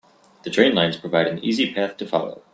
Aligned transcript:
The 0.41 0.49
train 0.49 0.73
lines 0.73 0.97
provided 0.97 1.31
an 1.33 1.45
easy 1.45 1.71
path 1.75 1.95
to 1.97 2.07
follow. 2.07 2.41